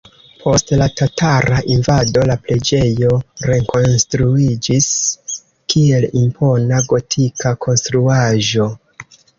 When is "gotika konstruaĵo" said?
6.93-8.73